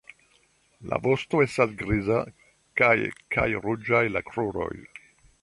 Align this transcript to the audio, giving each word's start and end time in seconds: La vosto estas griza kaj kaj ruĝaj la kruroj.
La 0.93 0.97
vosto 1.03 1.41
estas 1.45 1.75
griza 1.81 2.17
kaj 2.81 2.95
kaj 3.37 3.47
ruĝaj 3.67 4.03
la 4.17 4.27
kruroj. 4.33 4.73